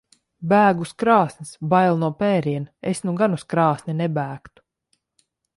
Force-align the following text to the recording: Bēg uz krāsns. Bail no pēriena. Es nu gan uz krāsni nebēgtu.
Bēg 0.53 0.79
uz 0.85 0.93
krāsns. 1.03 1.51
Bail 1.75 2.01
no 2.05 2.09
pēriena. 2.23 2.73
Es 2.93 3.05
nu 3.07 3.15
gan 3.23 3.39
uz 3.39 3.47
krāsni 3.55 3.99
nebēgtu. 4.03 4.69